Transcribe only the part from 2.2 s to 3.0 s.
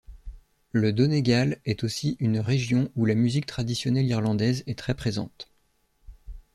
région